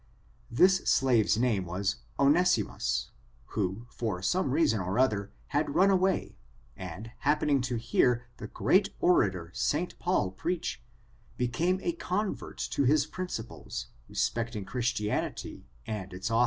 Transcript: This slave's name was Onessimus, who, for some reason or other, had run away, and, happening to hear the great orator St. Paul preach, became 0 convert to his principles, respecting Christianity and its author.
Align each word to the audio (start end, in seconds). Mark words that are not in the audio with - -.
This 0.49 0.77
slave's 0.89 1.37
name 1.37 1.65
was 1.67 1.97
Onessimus, 2.17 3.11
who, 3.49 3.85
for 3.91 4.19
some 4.23 4.49
reason 4.49 4.79
or 4.79 4.97
other, 4.97 5.31
had 5.49 5.75
run 5.75 5.91
away, 5.91 6.35
and, 6.75 7.11
happening 7.19 7.61
to 7.61 7.75
hear 7.75 8.25
the 8.37 8.47
great 8.47 8.95
orator 8.99 9.51
St. 9.53 9.99
Paul 9.99 10.31
preach, 10.31 10.81
became 11.37 11.77
0 11.81 11.91
convert 11.99 12.57
to 12.71 12.83
his 12.83 13.05
principles, 13.05 13.89
respecting 14.09 14.65
Christianity 14.65 15.67
and 15.85 16.13
its 16.13 16.31
author. 16.31 16.39